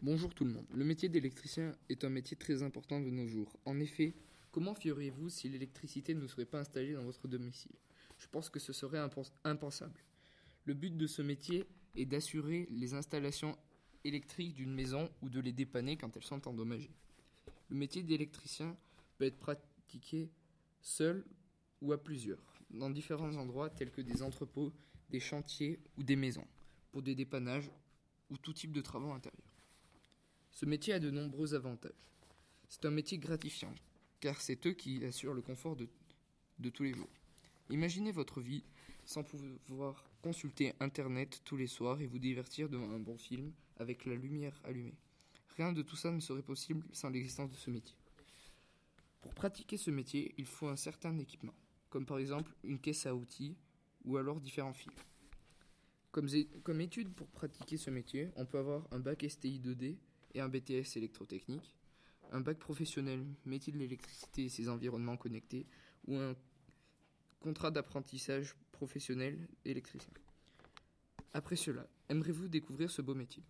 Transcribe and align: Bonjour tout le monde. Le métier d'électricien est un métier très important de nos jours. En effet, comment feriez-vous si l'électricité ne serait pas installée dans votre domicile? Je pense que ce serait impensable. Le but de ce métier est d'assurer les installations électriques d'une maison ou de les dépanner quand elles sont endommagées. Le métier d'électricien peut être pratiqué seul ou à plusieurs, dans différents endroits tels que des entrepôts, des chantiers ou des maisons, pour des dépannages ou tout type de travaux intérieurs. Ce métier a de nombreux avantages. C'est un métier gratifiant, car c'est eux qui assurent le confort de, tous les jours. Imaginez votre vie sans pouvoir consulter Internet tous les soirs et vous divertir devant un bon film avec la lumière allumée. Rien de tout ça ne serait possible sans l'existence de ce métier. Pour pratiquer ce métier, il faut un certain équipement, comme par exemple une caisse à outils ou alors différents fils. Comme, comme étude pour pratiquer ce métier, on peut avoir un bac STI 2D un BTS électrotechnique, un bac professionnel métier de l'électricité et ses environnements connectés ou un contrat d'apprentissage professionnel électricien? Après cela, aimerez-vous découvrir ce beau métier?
Bonjour 0.00 0.32
tout 0.32 0.44
le 0.44 0.52
monde. 0.52 0.66
Le 0.72 0.84
métier 0.84 1.08
d'électricien 1.08 1.74
est 1.88 2.04
un 2.04 2.08
métier 2.08 2.36
très 2.36 2.62
important 2.62 3.00
de 3.00 3.10
nos 3.10 3.26
jours. 3.26 3.58
En 3.64 3.80
effet, 3.80 4.14
comment 4.52 4.72
feriez-vous 4.72 5.28
si 5.28 5.48
l'électricité 5.48 6.14
ne 6.14 6.28
serait 6.28 6.44
pas 6.44 6.60
installée 6.60 6.92
dans 6.92 7.02
votre 7.02 7.26
domicile? 7.26 7.72
Je 8.16 8.28
pense 8.28 8.48
que 8.48 8.60
ce 8.60 8.72
serait 8.72 9.04
impensable. 9.42 10.00
Le 10.66 10.74
but 10.74 10.96
de 10.96 11.08
ce 11.08 11.20
métier 11.20 11.64
est 11.96 12.06
d'assurer 12.06 12.68
les 12.70 12.94
installations 12.94 13.58
électriques 14.04 14.54
d'une 14.54 14.72
maison 14.72 15.10
ou 15.20 15.28
de 15.28 15.40
les 15.40 15.52
dépanner 15.52 15.96
quand 15.96 16.16
elles 16.16 16.22
sont 16.22 16.46
endommagées. 16.46 16.94
Le 17.68 17.74
métier 17.74 18.04
d'électricien 18.04 18.76
peut 19.16 19.24
être 19.24 19.40
pratiqué 19.40 20.30
seul 20.80 21.24
ou 21.82 21.92
à 21.92 22.00
plusieurs, 22.00 22.62
dans 22.70 22.88
différents 22.88 23.34
endroits 23.34 23.68
tels 23.68 23.90
que 23.90 24.02
des 24.02 24.22
entrepôts, 24.22 24.72
des 25.10 25.18
chantiers 25.18 25.80
ou 25.96 26.04
des 26.04 26.14
maisons, 26.14 26.46
pour 26.92 27.02
des 27.02 27.16
dépannages 27.16 27.72
ou 28.30 28.36
tout 28.38 28.52
type 28.52 28.70
de 28.70 28.80
travaux 28.80 29.10
intérieurs. 29.10 29.57
Ce 30.58 30.66
métier 30.66 30.94
a 30.94 30.98
de 30.98 31.12
nombreux 31.12 31.54
avantages. 31.54 31.92
C'est 32.68 32.84
un 32.84 32.90
métier 32.90 33.16
gratifiant, 33.16 33.72
car 34.18 34.40
c'est 34.40 34.66
eux 34.66 34.72
qui 34.72 35.04
assurent 35.04 35.34
le 35.34 35.40
confort 35.40 35.76
de, 35.76 35.88
tous 36.70 36.82
les 36.82 36.94
jours. 36.94 37.08
Imaginez 37.70 38.10
votre 38.10 38.40
vie 38.40 38.64
sans 39.04 39.22
pouvoir 39.22 40.10
consulter 40.20 40.72
Internet 40.80 41.42
tous 41.44 41.56
les 41.56 41.68
soirs 41.68 42.00
et 42.00 42.08
vous 42.08 42.18
divertir 42.18 42.68
devant 42.68 42.90
un 42.90 42.98
bon 42.98 43.16
film 43.16 43.52
avec 43.76 44.04
la 44.04 44.16
lumière 44.16 44.60
allumée. 44.64 44.96
Rien 45.56 45.72
de 45.72 45.82
tout 45.82 45.94
ça 45.94 46.10
ne 46.10 46.18
serait 46.18 46.42
possible 46.42 46.84
sans 46.92 47.10
l'existence 47.10 47.52
de 47.52 47.56
ce 47.56 47.70
métier. 47.70 47.96
Pour 49.20 49.34
pratiquer 49.34 49.76
ce 49.76 49.92
métier, 49.92 50.34
il 50.38 50.46
faut 50.46 50.66
un 50.66 50.74
certain 50.74 51.16
équipement, 51.18 51.54
comme 51.88 52.04
par 52.04 52.18
exemple 52.18 52.52
une 52.64 52.80
caisse 52.80 53.06
à 53.06 53.14
outils 53.14 53.56
ou 54.04 54.16
alors 54.16 54.40
différents 54.40 54.74
fils. 54.74 54.90
Comme, 56.10 56.28
comme 56.64 56.80
étude 56.80 57.14
pour 57.14 57.28
pratiquer 57.28 57.76
ce 57.76 57.90
métier, 57.90 58.32
on 58.34 58.44
peut 58.44 58.58
avoir 58.58 58.88
un 58.90 58.98
bac 58.98 59.24
STI 59.28 59.60
2D 59.60 59.98
un 60.40 60.48
BTS 60.48 60.96
électrotechnique, 60.96 61.74
un 62.32 62.40
bac 62.40 62.58
professionnel 62.58 63.24
métier 63.44 63.72
de 63.72 63.78
l'électricité 63.78 64.44
et 64.44 64.48
ses 64.48 64.68
environnements 64.68 65.16
connectés 65.16 65.66
ou 66.06 66.16
un 66.16 66.34
contrat 67.40 67.70
d'apprentissage 67.70 68.54
professionnel 68.72 69.48
électricien? 69.64 70.12
Après 71.32 71.56
cela, 71.56 71.86
aimerez-vous 72.08 72.48
découvrir 72.48 72.90
ce 72.90 73.02
beau 73.02 73.14
métier? 73.14 73.42